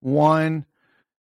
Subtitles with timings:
[0.00, 0.64] one,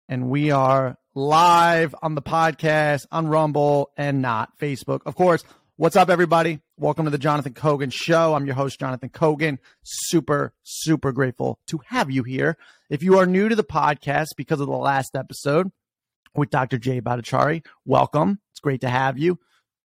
[0.09, 5.02] and we are live on the podcast on Rumble and not Facebook.
[5.06, 5.44] Of course,
[5.78, 6.60] what's up, everybody?
[6.78, 8.33] Welcome to the Jonathan Kogan Show.
[8.33, 9.59] I'm your host, Jonathan Kogan.
[9.83, 12.57] Super, super grateful to have you here.
[12.89, 15.71] If you are new to the podcast because of the last episode
[16.36, 16.77] with Dr.
[16.77, 18.39] Jay Bhattacharya, welcome.
[18.52, 19.39] It's great to have you.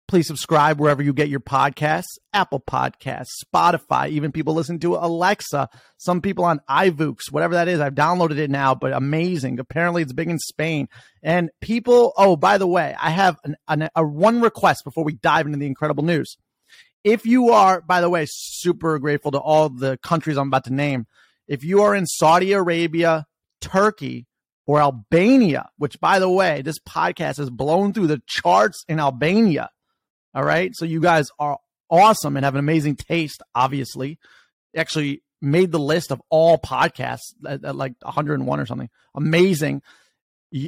[0.06, 5.68] Please subscribe wherever you get your podcasts Apple Podcasts, Spotify, even people listen to Alexa,
[5.96, 7.80] some people on iVoox, whatever that is.
[7.80, 9.60] I've downloaded it now, but amazing.
[9.60, 10.88] Apparently, it's big in Spain.
[11.22, 15.14] And people, oh, by the way, I have an, an, a one request before we
[15.14, 16.36] dive into the incredible news.
[17.04, 20.74] If you are, by the way, super grateful to all the countries I'm about to
[20.74, 21.06] name.
[21.46, 23.26] If you are in Saudi Arabia,
[23.60, 24.26] Turkey,
[24.66, 29.70] or Albania, which by the way, this podcast has blown through the charts in Albania
[30.34, 30.74] all right.
[30.74, 31.58] So you guys are
[31.90, 34.18] awesome and have an amazing taste, obviously.
[34.76, 38.90] Actually made the list of all podcasts at, at like 101 or something.
[39.14, 39.82] Amazing.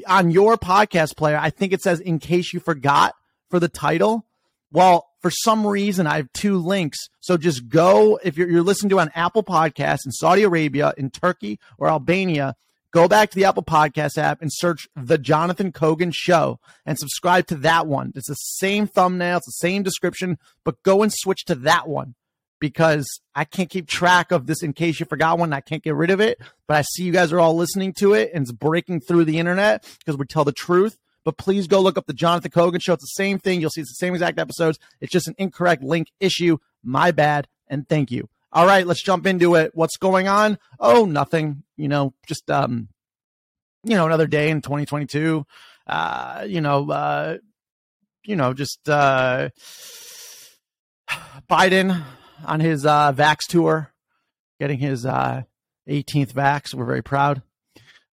[0.07, 3.15] On your podcast player, I think it says, in case you forgot
[3.51, 4.25] for the title.
[4.73, 7.09] Well, for some reason, I have two links.
[7.21, 11.11] So just go if you're, you're listening to an Apple podcast in Saudi Arabia, in
[11.11, 12.57] Turkey, or Albania
[12.97, 17.47] go back to the Apple Podcast app and search The Jonathan Kogan Show and subscribe
[17.49, 18.11] to that one.
[18.15, 22.15] It's the same thumbnail, it's the same description, but go and switch to that one
[22.59, 25.53] because I can't keep track of this in case you forgot one.
[25.53, 28.15] I can't get rid of it, but I see you guys are all listening to
[28.15, 30.97] it and it's breaking through the internet because we tell the truth.
[31.23, 32.95] But please go look up the Jonathan Kogan Show.
[32.95, 33.61] It's the same thing.
[33.61, 34.79] You'll see it's the same exact episodes.
[35.03, 36.57] It's just an incorrect link issue.
[36.83, 37.47] My bad.
[37.69, 38.31] And thank you.
[38.53, 39.73] All right, let's jump into it.
[39.75, 40.59] What's going on?
[40.79, 41.63] Oh, nothing.
[41.77, 42.89] You know, just um,
[43.85, 45.47] you know, another day in 2022.
[45.87, 47.39] Uh, you know, uh,
[48.25, 49.51] you know, just uh,
[51.51, 52.03] Biden
[52.45, 53.93] on his uh, Vax tour,
[54.61, 55.43] getting his uh,
[55.89, 56.75] 18th Vax.
[56.75, 57.43] We're very proud.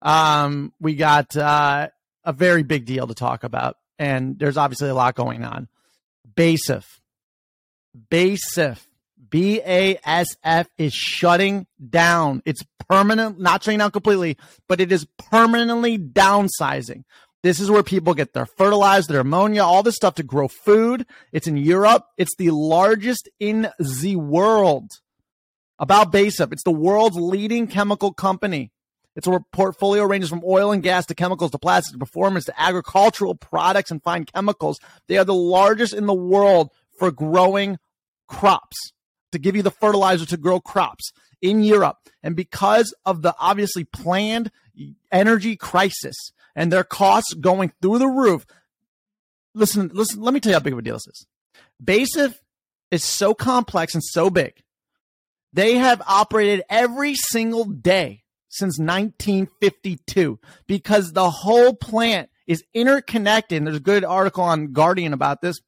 [0.01, 1.89] Um, we got uh,
[2.23, 5.69] a very big deal to talk about, and there's obviously a lot going on.
[6.35, 6.85] BASF,
[8.11, 8.79] BASF
[9.33, 12.43] BASF is shutting down.
[12.45, 14.37] It's permanent, not shutting down completely,
[14.69, 17.03] but it is permanently downsizing.
[17.41, 21.07] This is where people get their fertilizer, their ammonia, all this stuff to grow food.
[21.31, 22.05] It's in Europe.
[22.15, 24.91] It's the largest in the world.
[25.79, 28.71] About BASF, it's the world's leading chemical company.
[29.15, 33.35] Its portfolio ranges from oil and gas to chemicals to plastics to performance to agricultural
[33.35, 34.79] products and fine chemicals.
[35.07, 37.77] They are the largest in the world for growing
[38.27, 38.93] crops
[39.33, 41.11] to give you the fertilizer to grow crops
[41.41, 41.97] in Europe.
[42.23, 44.51] And because of the obviously planned
[45.11, 46.15] energy crisis
[46.55, 48.45] and their costs going through the roof,
[49.53, 51.27] listen, listen, let me tell you how big of a deal this is.
[51.83, 52.33] BASF
[52.91, 54.53] is so complex and so big.
[55.51, 63.57] They have operated every single day since 1952 because the whole plant is interconnected.
[63.57, 65.59] And there's a good article on Guardian about this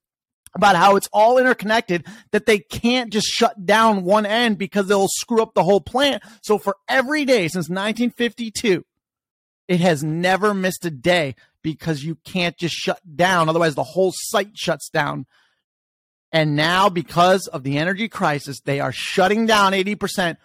[0.55, 5.09] about how it's all interconnected that they can't just shut down one end because they'll
[5.09, 6.23] screw up the whole plant.
[6.41, 8.85] So for every day since 1952,
[9.67, 13.49] it has never missed a day because you can't just shut down.
[13.49, 15.25] Otherwise, the whole site shuts down.
[16.31, 20.37] And now, because of the energy crisis, they are shutting down 80%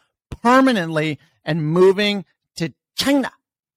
[0.43, 2.25] permanently and moving
[2.57, 3.31] to China.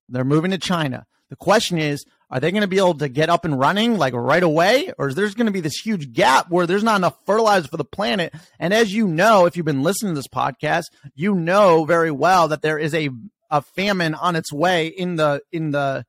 [0.08, 1.06] They're moving to China.
[1.30, 4.14] The question is, are they going to be able to get up and running like
[4.14, 4.92] right away?
[4.98, 7.76] Or is there's going to be this huge gap where there's not enough fertilizer for
[7.76, 8.34] the planet?
[8.58, 10.84] And as you know, if you've been listening to this podcast,
[11.14, 13.10] you know very well that there is a,
[13.50, 16.04] a famine on its way in the, in the,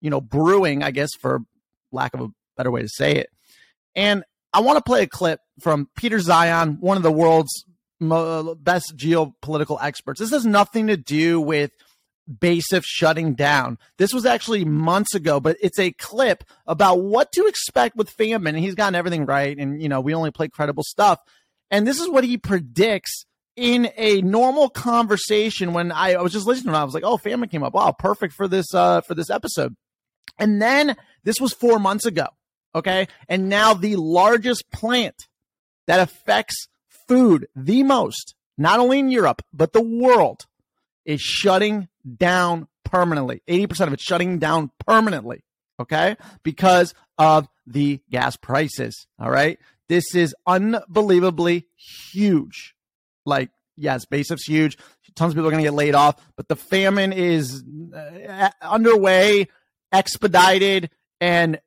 [0.00, 1.40] you know, brewing, I guess, for
[1.92, 3.30] lack of a better way to say it.
[3.94, 7.64] And I want to play a clip from Peter Zeihan, one of the world's
[8.00, 10.20] best geopolitical experts.
[10.20, 11.70] This has nothing to do with
[12.28, 13.78] BASF shutting down.
[13.98, 18.54] This was actually months ago, but it's a clip about what to expect with famine.
[18.54, 19.56] He's gotten everything right.
[19.56, 21.18] And, you know, we only play credible stuff.
[21.70, 23.26] And this is what he predicts
[23.56, 26.82] in a normal conversation when I, I was just listening to him.
[26.82, 27.74] I was like, oh, famine came up.
[27.74, 29.74] Wow, perfect for this, uh, for this episode.
[30.38, 32.26] And then this was four months ago.
[32.74, 33.08] Okay.
[33.28, 35.26] And now the largest plant
[35.86, 36.68] that affects
[37.08, 40.46] food the most, not only in Europe, but the world
[41.04, 43.42] is shutting down permanently.
[43.48, 45.44] 80% of it's shutting down permanently.
[45.78, 46.16] Okay.
[46.42, 49.06] Because of the gas prices.
[49.18, 49.58] All right.
[49.88, 51.66] This is unbelievably
[52.12, 52.74] huge.
[53.26, 54.78] Like, yes, BASF's huge.
[55.16, 57.64] Tons of people are going to get laid off, but the famine is
[57.94, 59.48] uh, underway,
[59.92, 60.90] expedited.
[61.20, 61.60] And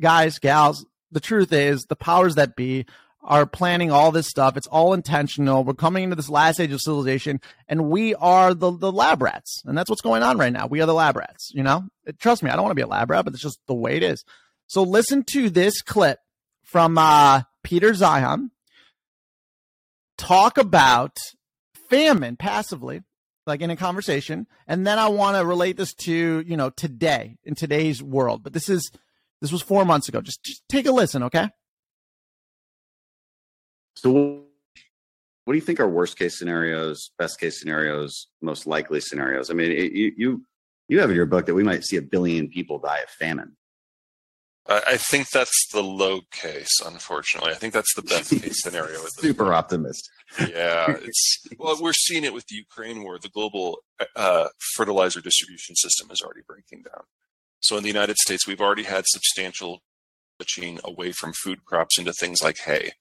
[0.00, 2.86] guys, gals, the truth is the powers that be
[3.22, 4.56] are planning all this stuff.
[4.56, 5.64] It's all intentional.
[5.64, 9.62] We're coming into this last age of civilization, and we are the the lab rats,
[9.64, 10.66] and that's what's going on right now.
[10.66, 11.50] We are the lab rats.
[11.54, 11.84] You know,
[12.18, 13.96] trust me, I don't want to be a lab rat, but it's just the way
[13.96, 14.24] it is.
[14.66, 16.18] So listen to this clip
[16.62, 18.50] from uh, Peter Zeihan
[20.16, 21.16] talk about
[21.88, 23.02] famine passively
[23.46, 27.36] like in a conversation and then i want to relate this to you know today
[27.44, 28.90] in today's world but this is
[29.40, 31.48] this was four months ago just just take a listen okay
[33.94, 34.44] so
[35.44, 39.54] what do you think are worst case scenarios best case scenarios most likely scenarios i
[39.54, 40.42] mean it, you you
[40.88, 43.56] you have in your book that we might see a billion people die of famine
[44.68, 47.50] I think that's the low case, unfortunately.
[47.50, 49.00] I think that's the best case scenario.
[49.18, 50.08] Super optimist.
[50.38, 53.18] Yeah, it's well, we're seeing it with the Ukraine war.
[53.18, 53.78] The global
[54.14, 57.02] uh, fertilizer distribution system is already breaking down.
[57.60, 59.82] So in the United States, we've already had substantial
[60.36, 62.92] switching away from food crops into things like hay.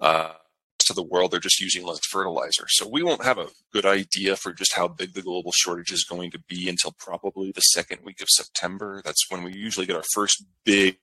[0.00, 0.32] Uh,
[0.80, 2.66] to the world, they're just using less fertilizer.
[2.68, 6.04] So we won't have a good idea for just how big the global shortage is
[6.04, 9.00] going to be until probably the second week of September.
[9.04, 10.98] That's when we usually get our first big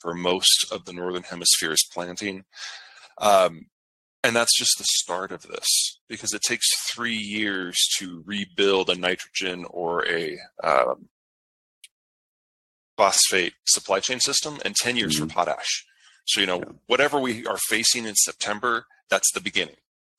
[0.00, 2.44] for most of the northern hemisphere's planting.
[3.18, 3.66] Um,
[4.24, 8.94] and that's just the start of this because it takes three years to rebuild a
[8.94, 11.08] nitrogen or a um,
[12.96, 15.26] phosphate supply chain system and 10 years mm-hmm.
[15.26, 15.84] for potash.
[16.24, 16.72] So, you know, yeah.
[16.86, 19.76] whatever we are facing in September, that's the beginning.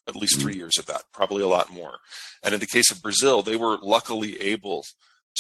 [0.08, 2.00] At least three years of that, probably a lot more.
[2.44, 4.84] And in the case of Brazil, they were luckily able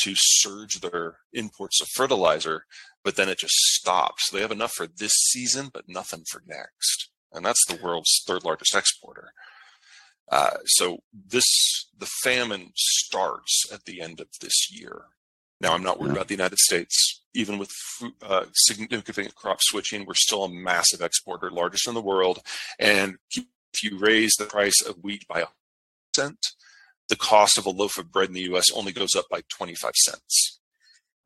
[0.03, 2.63] to surge their imports of fertilizer,
[3.03, 4.21] but then it just stopped.
[4.21, 7.09] So they have enough for this season, but nothing for next.
[7.33, 9.33] And that's the world's third largest exporter.
[10.31, 11.43] Uh, so this
[11.97, 15.05] the famine starts at the end of this year.
[15.63, 16.17] Now I'm not worried yeah.
[16.17, 17.21] about the United States.
[17.33, 17.71] Even with
[18.21, 22.39] uh, significant crop switching, we're still a massive exporter, largest in the world.
[22.77, 25.47] And if you raise the price of wheat by a
[26.15, 26.37] cent,
[27.09, 28.65] the cost of a loaf of bread in the U.S.
[28.75, 30.59] only goes up by 25 cents.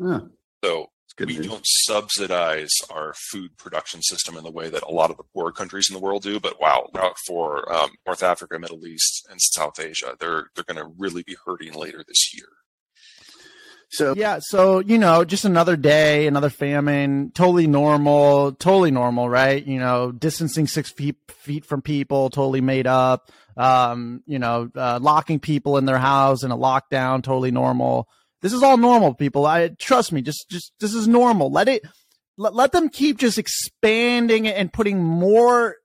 [0.02, 0.22] Huh.
[0.64, 1.48] So we news.
[1.48, 5.52] don't subsidize our food production system in the way that a lot of the poor
[5.52, 6.40] countries in the world do.
[6.40, 6.88] But wow,
[7.26, 11.36] for um, North Africa, Middle East, and South Asia, they're they're going to really be
[11.44, 12.48] hurting later this year.
[13.90, 19.66] So yeah, so you know, just another day, another famine, totally normal, totally normal, right?
[19.66, 23.32] You know, distancing six feet feet from people, totally made up.
[23.56, 28.08] Um, you know, uh, locking people in their house in a lockdown, totally normal.
[28.42, 29.46] This is all normal, people.
[29.46, 30.22] I trust me.
[30.22, 31.52] Just, just this is normal.
[31.52, 31.84] Let it,
[32.38, 35.78] let, let them keep just expanding and putting more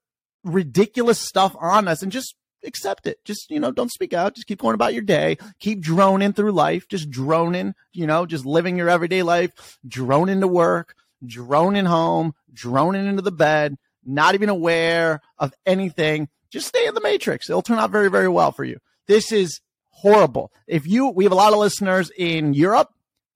[0.43, 3.23] ridiculous stuff on us, and just accept it.
[3.25, 4.35] Just, you know, don't speak out.
[4.35, 5.37] Just keep going about your day.
[5.59, 6.87] Keep droning through life.
[6.87, 10.95] Just droning, you know, just living your everyday life, droning to work,
[11.25, 16.29] droning home, droning into the bed, not even aware of anything.
[16.51, 17.49] Just stay in the matrix.
[17.49, 18.79] It'll turn out very, very well for you.
[19.07, 20.51] This is horrible.
[20.67, 22.89] If you, we have a lot of listeners in Europe.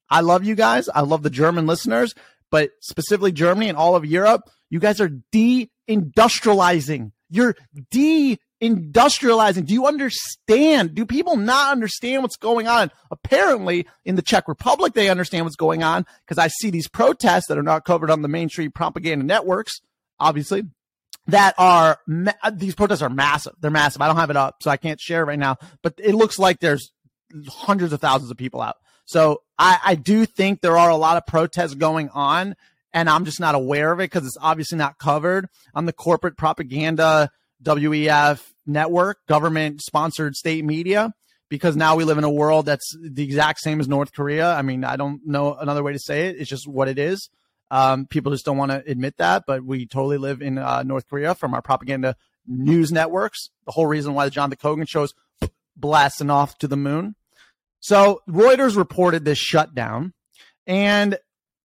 [0.09, 0.88] I love you guys.
[0.89, 2.13] I love the German listeners,
[2.51, 7.12] but specifically Germany and all of Europe, you guys are de-industrializing.
[7.29, 7.56] You're
[8.59, 9.65] de-industrializing.
[9.65, 10.95] Do you understand?
[10.95, 12.92] Do people not understand what's going on?
[13.12, 17.48] Apparently, in the Czech Republic, they understand what's going on because I see these protests
[17.48, 19.81] that are not covered on the mainstream propaganda networks,
[20.19, 20.63] obviously,
[21.27, 21.98] that are
[22.54, 23.54] these protests are massive.
[23.59, 24.01] They're massive.
[24.01, 25.57] I don't have it up, so I can't share right now.
[25.81, 26.92] But it looks like there's
[27.48, 28.77] hundreds of thousands of people out.
[29.06, 32.55] So I, I do think there are a lot of protests going on,
[32.93, 36.38] and I'm just not aware of it because it's obviously not covered on the corporate
[36.38, 37.29] propaganda
[37.63, 41.13] WEF network, government sponsored state media.
[41.50, 44.53] Because now we live in a world that's the exact same as North Korea.
[44.53, 46.36] I mean, I don't know another way to say it.
[46.38, 47.29] It's just what it is.
[47.71, 51.07] Um, people just don't want to admit that, but we totally live in uh, North
[51.07, 53.50] Korea from our propaganda news networks.
[53.65, 55.13] The whole reason why the Jonathan Kogan show is
[55.75, 57.15] blasting off to the moon.
[57.79, 60.13] So Reuters reported this shutdown,
[60.65, 61.17] and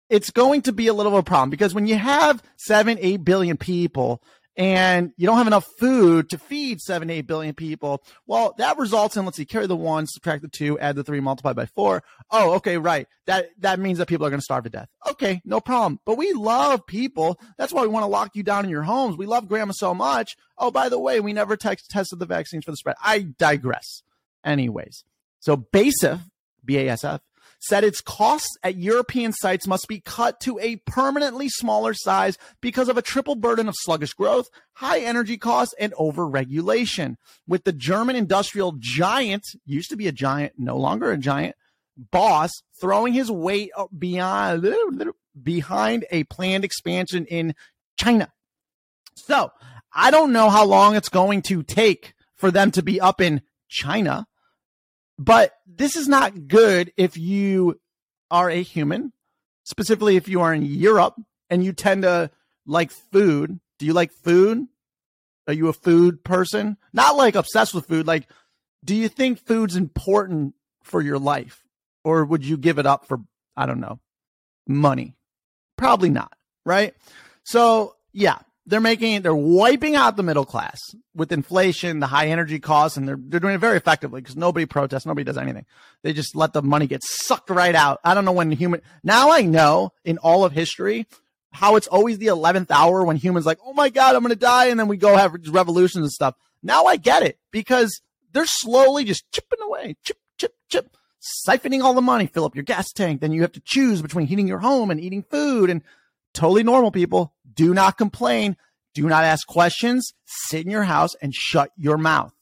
[0.08, 3.24] it's going to be a little of a problem because when you have seven, eight
[3.24, 4.22] billion people
[4.56, 9.16] and you don't have enough food to feed seven, eight billion people, well, that results
[9.16, 12.02] in let's see, carry the one, subtract the two, add the three, multiply by four.
[12.30, 13.06] Oh, okay, right.
[13.26, 14.88] That that means that people are going to starve to death.
[15.08, 16.00] Okay, no problem.
[16.04, 17.40] But we love people.
[17.58, 19.16] That's why we want to lock you down in your homes.
[19.16, 20.36] We love grandma so much.
[20.58, 22.96] Oh, by the way, we never te- tested the vaccines for the spread.
[23.02, 24.02] I digress.
[24.44, 25.04] Anyways,
[25.38, 26.20] so BASF,
[26.66, 27.20] BASF
[27.60, 32.88] said its costs at European sites must be cut to a permanently smaller size because
[32.88, 37.16] of a triple burden of sluggish growth, high energy costs, and overregulation.
[37.46, 41.54] With the German industrial giant, used to be a giant, no longer a giant,
[42.10, 42.50] boss
[42.80, 47.54] throwing his weight beyond behind a planned expansion in
[47.96, 48.32] China.
[49.14, 49.52] So
[49.92, 53.42] I don't know how long it's going to take for them to be up in
[53.68, 54.26] China,
[55.20, 57.78] but this is not good if you
[58.30, 59.12] are a human,
[59.64, 62.30] specifically if you are in Europe and you tend to
[62.66, 63.60] like food.
[63.78, 64.66] Do you like food?
[65.46, 66.78] Are you a food person?
[66.94, 68.06] Not like obsessed with food.
[68.06, 68.28] Like,
[68.82, 71.64] do you think food's important for your life?
[72.02, 73.18] Or would you give it up for,
[73.54, 74.00] I don't know,
[74.66, 75.16] money?
[75.76, 76.32] Probably not,
[76.64, 76.94] right?
[77.44, 78.38] So, yeah,
[78.70, 80.80] they're making they're wiping out the middle class
[81.14, 84.64] with inflation, the high energy costs, and they're they're doing it very effectively because nobody
[84.64, 85.66] protests, nobody does anything.
[86.02, 88.00] They just let the money get sucked right out.
[88.04, 91.06] I don't know when human now I know in all of history
[91.52, 94.66] how it's always the eleventh hour when humans like, oh my god, I'm gonna die,
[94.66, 96.36] and then we go have revolutions and stuff.
[96.62, 98.00] Now I get it because
[98.32, 102.64] they're slowly just chipping away, chip, chip, chip, siphoning all the money, fill up your
[102.64, 103.20] gas tank.
[103.20, 105.82] Then you have to choose between heating your home and eating food and
[106.34, 107.32] totally normal people.
[107.60, 108.56] Do not complain.
[108.94, 110.14] Do not ask questions.
[110.24, 112.32] Sit in your house and shut your mouth.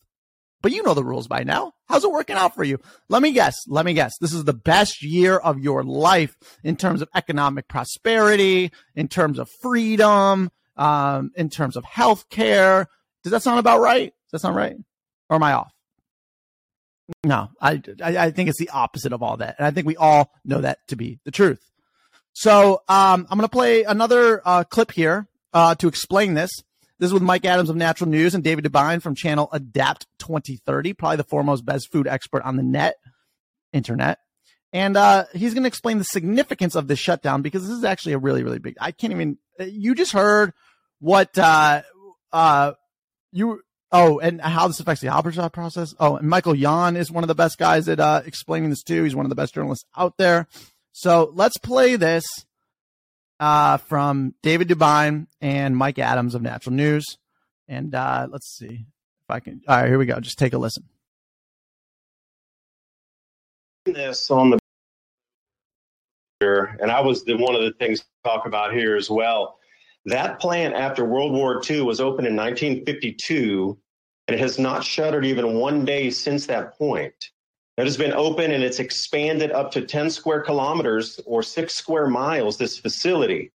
[0.62, 1.72] But you know the rules by now.
[1.88, 2.78] How's it working out for you?
[3.08, 3.56] Let me guess.
[3.66, 4.16] Let me guess.
[4.20, 9.40] This is the best year of your life in terms of economic prosperity, in terms
[9.40, 12.87] of freedom, um, in terms of health care.
[13.25, 14.12] Does that sound about right?
[14.30, 14.76] Does that sound right?
[15.28, 15.72] Or am I off?
[17.25, 19.56] No, I, I, I think it's the opposite of all that.
[19.58, 21.58] And I think we all know that to be the truth.
[22.38, 26.52] So um, I'm going to play another uh, clip here uh, to explain this.
[27.00, 30.92] This is with Mike Adams of Natural News and David DuByne from channel Adapt 2030,
[30.92, 32.95] probably the foremost best food expert on the net,
[33.73, 34.21] internet.
[34.73, 38.12] And uh, he's going to explain the significance of this shutdown because this is actually
[38.12, 38.76] a really, really big.
[38.80, 39.38] I can't even.
[39.59, 40.52] You just heard
[41.00, 41.83] what uh,
[42.33, 42.75] uh,
[43.33, 43.62] you.
[43.90, 45.92] Oh, and how this affects the Haber-Bosch process.
[45.99, 49.02] Oh, and Michael Yon is one of the best guys at uh, explaining this too.
[49.02, 50.47] He's one of the best journalists out there.
[51.00, 52.24] So let's play this
[53.38, 57.04] uh, from David DuByne and Mike Adams of Natural News.
[57.68, 59.62] And uh, let's see if I can.
[59.68, 60.18] All right, here we go.
[60.18, 60.82] Just take a listen.
[63.84, 64.58] This on the
[66.40, 69.60] and I was the one of the things to talk about here as well.
[70.06, 73.78] That plant after World War II was opened in 1952,
[74.26, 77.14] and it has not shuttered even one day since that point.
[77.78, 82.08] It has been open and it's expanded up to 10 square kilometers or six square
[82.08, 83.52] miles, this facility.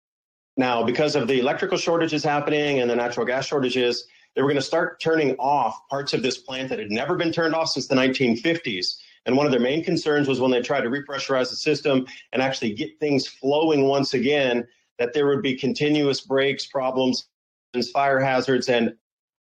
[0.57, 4.57] Now, because of the electrical shortages happening and the natural gas shortages, they were going
[4.57, 7.87] to start turning off parts of this plant that had never been turned off since
[7.87, 8.97] the 1950s.
[9.25, 12.41] And one of their main concerns was when they tried to repressurize the system and
[12.41, 17.29] actually get things flowing once again, that there would be continuous breaks, problems,
[17.93, 18.95] fire hazards, and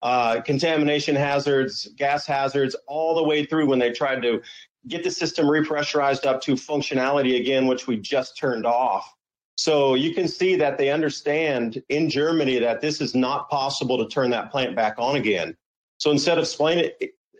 [0.03, 4.41] uh, contamination hazards, gas hazards, all the way through when they tried to
[4.87, 9.15] get the system repressurized up to functionality again, which we just turned off.
[9.57, 14.09] So you can see that they understand in Germany that this is not possible to
[14.09, 15.57] turn that plant back on again.
[15.99, 16.91] So instead of explaining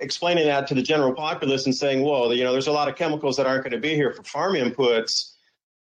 [0.01, 2.97] explaining that to the general populace and saying, well, you know, there's a lot of
[2.97, 5.35] chemicals that aren't going to be here for farm inputs,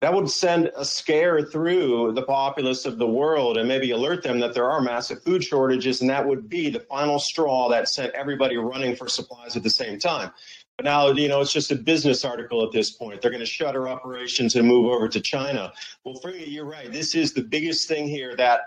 [0.01, 4.39] that would send a scare through the populace of the world and maybe alert them
[4.39, 6.01] that there are massive food shortages.
[6.01, 9.69] And that would be the final straw that sent everybody running for supplies at the
[9.69, 10.31] same time.
[10.77, 13.21] But now, you know, it's just a business article at this point.
[13.21, 15.71] They're going to shutter operations and move over to China.
[16.03, 16.91] Well, Free, you're right.
[16.91, 18.61] This is the biggest thing here that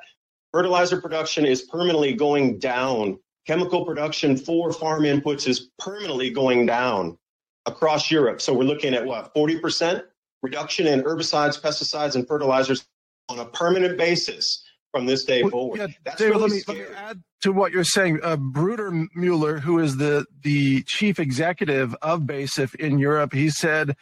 [0.52, 3.18] fertilizer production is permanently going down.
[3.44, 7.18] Chemical production for farm inputs is permanently going down
[7.66, 8.40] across Europe.
[8.40, 10.04] So we're looking at what, 40%?
[10.44, 12.86] Reduction in herbicides, pesticides, and fertilizers
[13.28, 15.78] on a permanent basis from this day well, forward.
[15.78, 18.20] Yeah, That's David, really let, me, let, me, add to what you're saying.
[18.22, 23.96] Uh, Bruder Mueller, who is the, the chief executive of BASF in Europe, he said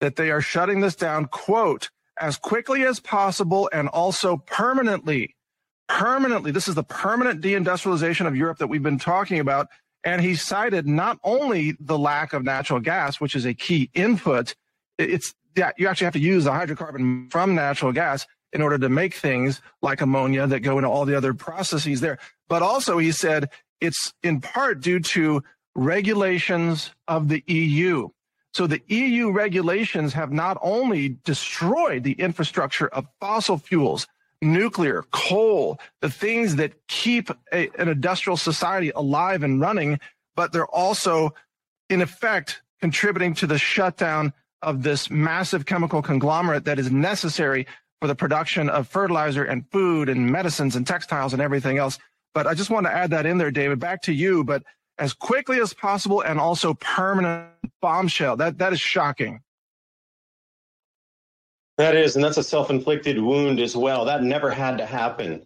[0.00, 5.34] that they are shutting this down, quote, as quickly as possible and also permanently.
[5.88, 6.50] Permanently.
[6.50, 9.68] This is the permanent deindustrialization of Europe that we've been talking about.
[10.04, 14.54] And he cited not only the lack of natural gas, which is a key input,
[14.98, 18.88] it's yeah, you actually have to use the hydrocarbon from natural gas in order to
[18.88, 22.18] make things like ammonia that go into all the other processes there.
[22.48, 25.42] But also, he said it's in part due to
[25.74, 28.08] regulations of the EU.
[28.54, 34.06] So the EU regulations have not only destroyed the infrastructure of fossil fuels,
[34.40, 40.00] nuclear, coal, the things that keep a, an industrial society alive and running,
[40.34, 41.34] but they're also,
[41.90, 44.32] in effect, contributing to the shutdown
[44.66, 47.66] of this massive chemical conglomerate that is necessary
[48.00, 51.98] for the production of fertilizer and food and medicines and textiles and everything else.
[52.34, 54.62] But I just want to add that in there, David, back to you, but
[54.98, 57.48] as quickly as possible and also permanent
[57.80, 58.36] bombshell.
[58.36, 59.40] That that is shocking.
[61.78, 64.04] That is, and that's a self-inflicted wound as well.
[64.06, 65.44] That never had to happen.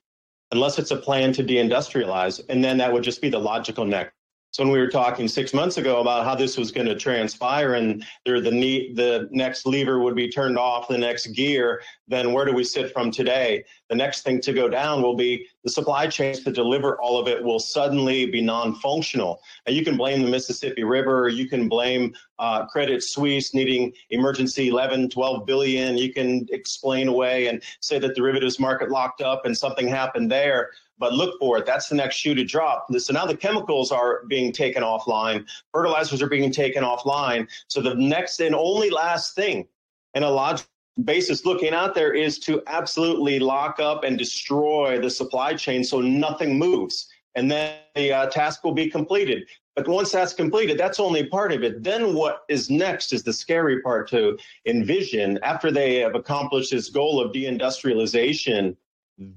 [0.52, 2.40] unless it's a plan to deindustrialize.
[2.48, 4.12] And then that would just be the logical next
[4.52, 7.74] so when we were talking six months ago about how this was going to transpire
[7.74, 12.32] and there the need, the next lever would be turned off, the next gear, then
[12.32, 13.64] where do we sit from today?
[13.90, 17.28] The next thing to go down will be the supply chains to deliver all of
[17.28, 19.40] it will suddenly be non-functional.
[19.66, 24.68] And you can blame the Mississippi River, you can blame uh, Credit Suisse needing emergency
[24.68, 25.96] 11, 12 billion.
[25.96, 30.30] You can explain away and say that the derivatives market locked up and something happened
[30.30, 31.66] there but look for it.
[31.66, 32.86] That's the next shoe to drop.
[32.96, 37.48] So now the chemicals are being taken offline, fertilizers are being taken offline.
[37.66, 39.66] So the next and only last thing,
[40.14, 40.68] and a logical
[41.04, 46.00] basis looking out there is to absolutely lock up and destroy the supply chain so
[46.00, 47.08] nothing moves.
[47.34, 49.48] And then the uh, task will be completed.
[49.76, 51.82] But once that's completed, that's only part of it.
[51.82, 55.38] Then what is next is the scary part to envision.
[55.42, 58.76] After they have accomplished this goal of deindustrialization,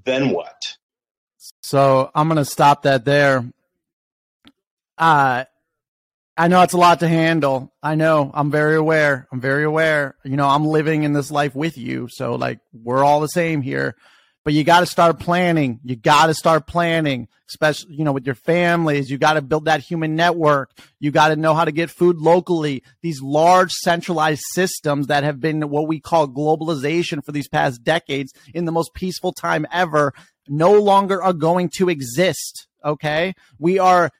[0.04, 0.76] then what?
[1.62, 3.44] So I'm going to stop that there.
[4.96, 5.44] Uh,
[6.36, 7.72] I know it's a lot to handle.
[7.82, 8.30] I know.
[8.34, 9.28] I'm very aware.
[9.30, 10.16] I'm very aware.
[10.24, 12.08] You know, I'm living in this life with you.
[12.10, 13.94] So, like, we're all the same here.
[14.44, 15.80] But you got to start planning.
[15.84, 19.10] You got to start planning, especially, you know, with your families.
[19.10, 20.70] You got to build that human network.
[21.00, 22.82] You got to know how to get food locally.
[23.00, 28.34] These large centralized systems that have been what we call globalization for these past decades
[28.52, 30.12] in the most peaceful time ever
[30.48, 32.66] no longer are going to exist.
[32.84, 33.34] Okay.
[33.58, 34.10] We are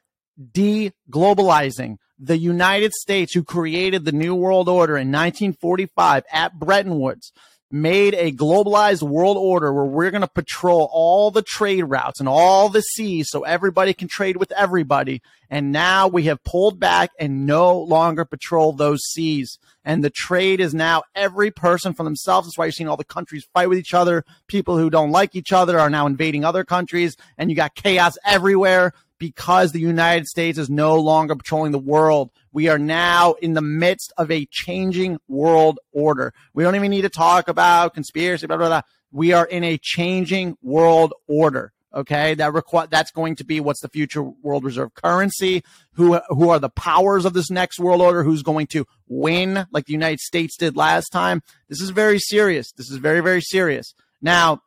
[0.52, 1.96] de-globalizing.
[2.18, 7.32] The United States, who created the New World Order in 1945 at Bretton Woods,
[7.74, 12.28] made a globalized world order where we're going to patrol all the trade routes and
[12.28, 15.20] all the seas so everybody can trade with everybody.
[15.50, 19.58] And now we have pulled back and no longer patrol those seas.
[19.84, 22.46] And the trade is now every person for themselves.
[22.46, 24.24] That's why you're seeing all the countries fight with each other.
[24.46, 28.16] People who don't like each other are now invading other countries and you got chaos
[28.24, 32.30] everywhere because the United States is no longer patrolling the world.
[32.52, 36.32] We are now in the midst of a changing world order.
[36.52, 38.82] We don't even need to talk about conspiracy, blah, blah, blah.
[39.12, 41.72] We are in a changing world order.
[41.94, 42.34] Okay.
[42.34, 45.62] That require, that's going to be what's the future world reserve currency?
[45.92, 48.24] Who, who are the powers of this next world order?
[48.24, 51.42] Who's going to win like the United States did last time?
[51.68, 52.72] This is very serious.
[52.72, 53.94] This is very, very serious.
[54.20, 54.62] Now,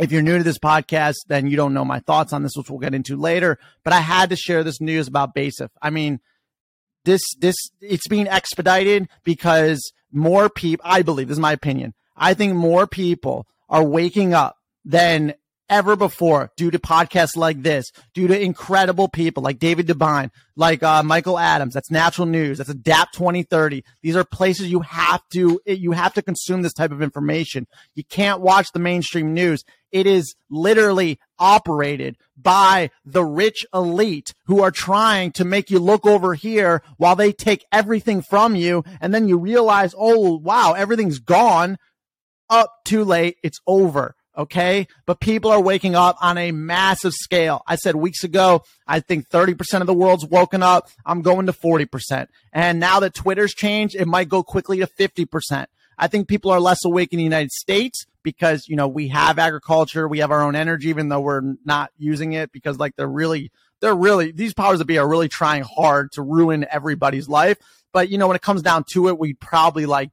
[0.00, 2.70] if you're new to this podcast, then you don't know my thoughts on this, which
[2.70, 3.58] we'll get into later.
[3.84, 5.68] But I had to share this news about BASF.
[5.80, 6.20] I mean,
[7.04, 10.84] this this it's being expedited because more people.
[10.88, 11.94] I believe this is my opinion.
[12.16, 15.34] I think more people are waking up than
[15.70, 20.82] ever before due to podcasts like this, due to incredible people like David DuByne, like
[20.82, 21.74] uh, Michael Adams.
[21.74, 22.58] That's Natural News.
[22.58, 23.84] That's Adapt 2030.
[24.02, 27.66] These are places you have to you have to consume this type of information.
[27.94, 29.64] You can't watch the mainstream news.
[29.92, 36.06] It is literally operated by the rich elite who are trying to make you look
[36.06, 38.84] over here while they take everything from you.
[39.00, 41.78] And then you realize, oh, wow, everything's gone.
[42.48, 43.36] Up too late.
[43.42, 44.14] It's over.
[44.36, 44.86] Okay.
[45.06, 47.62] But people are waking up on a massive scale.
[47.66, 50.88] I said weeks ago, I think 30% of the world's woken up.
[51.04, 52.26] I'm going to 40%.
[52.52, 55.66] And now that Twitter's changed, it might go quickly to 50%.
[55.98, 59.38] I think people are less awake in the United States because, you know, we have
[59.38, 60.08] agriculture.
[60.08, 63.50] We have our own energy, even though we're not using it because like they're really,
[63.80, 67.58] they're really, these powers that be are really trying hard to ruin everybody's life.
[67.92, 70.10] But, you know, when it comes down to it, we probably like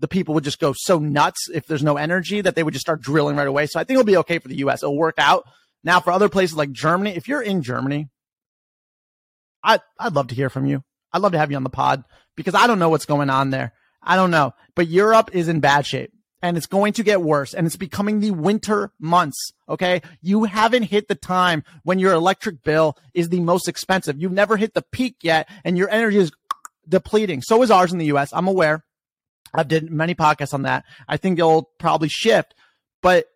[0.00, 2.84] the people would just go so nuts if there's no energy that they would just
[2.84, 3.66] start drilling right away.
[3.66, 4.82] So I think it'll be okay for the US.
[4.82, 5.44] It'll work out.
[5.84, 8.08] Now for other places like Germany, if you're in Germany,
[9.62, 10.82] I I'd love to hear from you.
[11.12, 12.04] I'd love to have you on the pod
[12.36, 13.72] because I don't know what's going on there.
[14.02, 14.54] I don't know.
[14.74, 18.20] But Europe is in bad shape and it's going to get worse and it's becoming
[18.20, 19.52] the winter months.
[19.68, 20.02] Okay.
[20.22, 24.20] You haven't hit the time when your electric bill is the most expensive.
[24.20, 26.32] You've never hit the peak yet and your energy is
[26.88, 27.42] depleting.
[27.42, 28.30] So is ours in the US.
[28.32, 28.84] I'm aware.
[29.52, 30.84] I've did many podcasts on that.
[31.08, 32.54] I think they'll probably shift,
[33.02, 33.26] but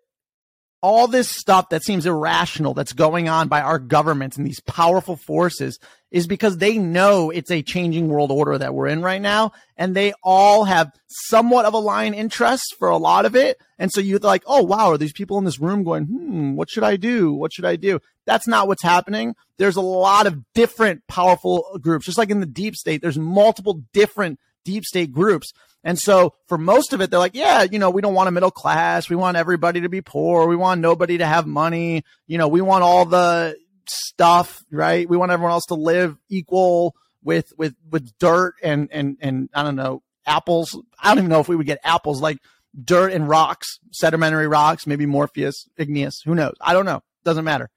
[0.85, 5.17] all this stuff that seems irrational that's going on by our governments and these powerful
[5.17, 5.79] forces
[6.11, 9.53] is because they know it's a changing world order that we're in right now.
[9.79, 13.57] And they all have somewhat of aligned interests for a lot of it.
[13.79, 16.69] And so you're like, oh, wow, are these people in this room going, hmm, what
[16.69, 17.33] should I do?
[17.33, 17.99] What should I do?
[18.27, 19.37] That's not what's happening.
[19.57, 23.81] There's a lot of different powerful groups, just like in the deep state, there's multiple
[23.95, 25.51] different deep state groups.
[25.85, 28.33] And so for most of it, they're like, yeah, you know, we don't want a
[28.33, 29.11] middle class.
[29.11, 30.49] We want everybody to be poor.
[30.49, 32.05] We want nobody to have money.
[32.27, 35.07] You know, we want all the stuff, right?
[35.09, 39.63] We want everyone else to live equal with, with, with dirt and, and, and I
[39.63, 40.75] don't know, apples.
[40.99, 42.39] I don't even know if we would get apples like
[42.83, 46.23] dirt and rocks, sedimentary rocks, maybe Morpheus, igneous.
[46.25, 46.55] Who knows?
[46.63, 47.03] I don't know.
[47.25, 47.69] Doesn't matter.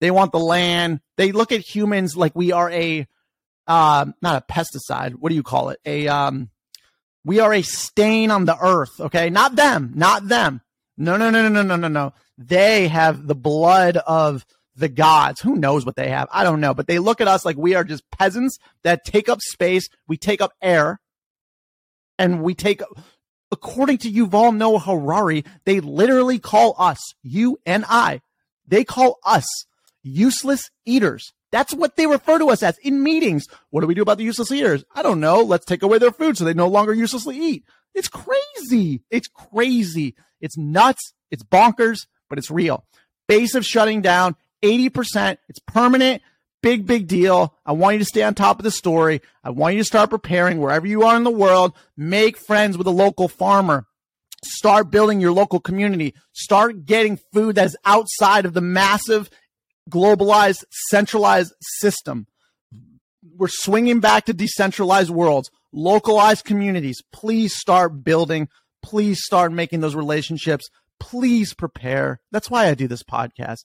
[0.00, 1.00] They want the land.
[1.16, 3.08] They look at humans like we are a,
[3.66, 5.14] uh, not a pesticide.
[5.14, 5.80] What do you call it?
[5.84, 6.50] A, um,
[7.26, 9.00] we are a stain on the earth.
[9.00, 9.30] Okay.
[9.30, 9.92] Not them.
[9.96, 10.60] Not them.
[10.96, 12.14] No, no, no, no, no, no, no, no.
[12.38, 15.40] They have the blood of the gods.
[15.40, 16.28] Who knows what they have?
[16.30, 16.72] I don't know.
[16.72, 19.88] But they look at us like we are just peasants that take up space.
[20.06, 21.00] We take up air
[22.16, 22.80] and we take,
[23.50, 28.20] according to Yuval Noah Harari, they literally call us, you and I,
[28.68, 29.46] they call us
[30.04, 31.32] useless eaters.
[31.56, 33.46] That's what they refer to us as in meetings.
[33.70, 34.84] What do we do about the useless eaters?
[34.94, 35.40] I don't know.
[35.40, 37.64] Let's take away their food so they no longer uselessly eat.
[37.94, 39.00] It's crazy.
[39.10, 40.16] It's crazy.
[40.38, 41.14] It's nuts.
[41.30, 42.84] It's bonkers, but it's real.
[43.30, 45.38] BASF shutting down 80%.
[45.48, 46.20] It's permanent.
[46.62, 47.54] Big, big deal.
[47.64, 49.22] I want you to stay on top of the story.
[49.42, 51.72] I want you to start preparing wherever you are in the world.
[51.96, 53.86] Make friends with a local farmer.
[54.44, 56.12] Start building your local community.
[56.34, 59.30] Start getting food that is outside of the massive,
[59.90, 62.26] globalized, centralized system.
[63.36, 67.02] We're swinging back to decentralized worlds, localized communities.
[67.12, 68.48] Please start building.
[68.82, 70.68] Please start making those relationships.
[70.98, 72.20] Please prepare.
[72.30, 73.64] That's why I do this podcast.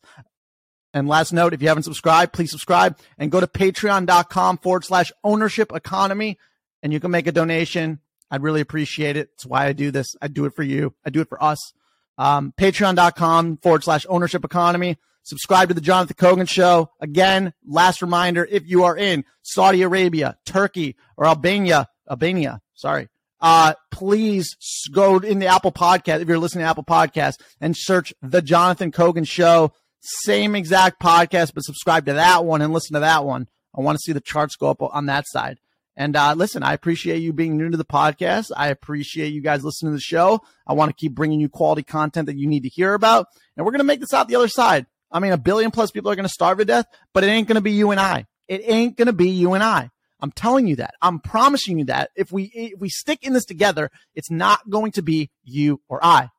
[0.93, 5.11] And last note, if you haven't subscribed, please subscribe and go to patreon.com forward slash
[5.23, 6.37] ownership economy
[6.83, 7.99] and you can make a donation.
[8.29, 9.29] I'd really appreciate it.
[9.33, 10.15] It's why I do this.
[10.21, 10.93] I do it for you.
[11.05, 11.73] I do it for us.
[12.17, 14.97] Um, patreon.com forward slash ownership economy.
[15.23, 16.89] Subscribe to the Jonathan Kogan show.
[16.99, 23.07] Again, last reminder, if you are in Saudi Arabia, Turkey, or Albania, Albania, sorry,
[23.39, 24.55] uh, please
[24.91, 26.21] go in the Apple podcast.
[26.21, 31.53] If you're listening to Apple podcast and search the Jonathan Kogan show, same exact podcast,
[31.53, 33.47] but subscribe to that one and listen to that one.
[33.75, 35.59] I want to see the charts go up on that side.
[35.95, 38.51] And uh, listen, I appreciate you being new to the podcast.
[38.55, 40.41] I appreciate you guys listening to the show.
[40.65, 43.27] I want to keep bringing you quality content that you need to hear about.
[43.55, 44.85] And we're going to make this out the other side.
[45.11, 47.47] I mean, a billion plus people are going to starve to death, but it ain't
[47.47, 48.25] going to be you and I.
[48.47, 49.89] It ain't going to be you and I.
[50.19, 50.93] I'm telling you that.
[51.01, 54.91] I'm promising you that if we if we stick in this together, it's not going
[54.93, 56.29] to be you or I.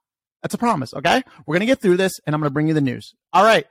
[0.42, 0.94] That's a promise.
[0.94, 1.22] Okay.
[1.46, 3.14] We're going to get through this and I'm going to bring you the news.
[3.32, 3.66] All right.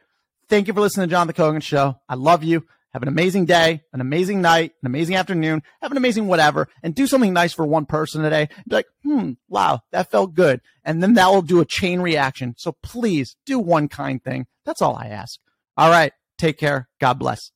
[0.50, 1.96] Thank you for listening to Jonathan Kogan show.
[2.10, 2.66] I love you.
[2.94, 6.94] Have an amazing day, an amazing night, an amazing afternoon, have an amazing whatever, and
[6.94, 8.50] do something nice for one person today.
[8.68, 10.62] Be like, hmm, wow, that felt good.
[10.84, 12.56] And then that will do a chain reaction.
[12.58, 14.48] So please do one kind thing.
[14.66, 15.40] That's all I ask.
[15.78, 16.12] All right.
[16.38, 16.90] Take care.
[17.00, 17.52] God bless.